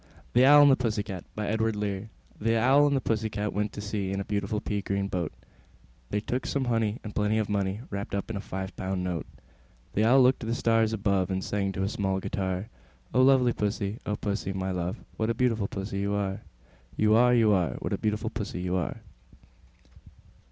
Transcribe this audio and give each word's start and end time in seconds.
THE 0.33 0.47
OWL 0.47 0.63
AND 0.63 0.71
THE 0.71 0.75
PUSSY 0.77 1.03
CAT. 1.03 1.25
I. 1.37 1.55
The 1.55 2.57
Owl 2.57 2.87
and 2.87 2.95
the 2.97 3.01
Pussy 3.01 3.29
Cat 3.29 3.53
went 3.53 3.71
to 3.73 3.81
sea 3.81 4.09
In 4.11 4.19
a 4.19 4.25
beautiful 4.25 4.59
pea 4.59 4.81
green 4.81 5.07
boat: 5.07 5.31
They 6.09 6.19
took 6.19 6.47
some 6.47 6.65
honey, 6.65 6.97
and 7.03 7.13
plenty 7.13 7.37
of 7.37 7.49
money 7.49 7.81
Wrapped 7.91 8.15
up 8.15 8.31
in 8.31 8.35
a 8.35 8.41
five 8.41 8.75
pound 8.75 9.03
note. 9.03 9.27
The 9.93 10.03
Owl 10.03 10.23
looked 10.23 10.37
up 10.37 10.39
to 10.39 10.45
the 10.47 10.55
stars 10.55 10.91
above, 10.91 11.29
And 11.29 11.43
sang 11.43 11.71
to 11.73 11.83
a 11.83 11.87
small 11.87 12.19
guitar, 12.19 12.67
"O 13.13 13.21
lovely 13.21 13.53
Pussy, 13.53 13.99
O 14.07 14.15
Pussy, 14.15 14.53
my 14.53 14.71
love, 14.71 14.97
What 15.17 15.29
a 15.29 15.35
beautiful 15.35 15.67
Pussy 15.67 15.99
you 15.99 16.15
are, 16.15 16.41
You 16.97 17.13
are, 17.13 17.35
You 17.35 17.51
are! 17.51 17.73
What 17.75 17.93
a 17.93 17.97
beautiful 17.99 18.31
Pussy 18.31 18.59
you 18.61 18.75
are!" 18.77 19.01